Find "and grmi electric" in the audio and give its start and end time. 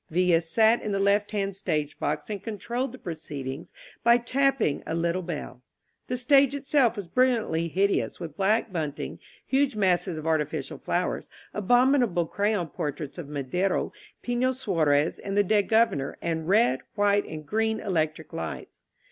17.27-18.33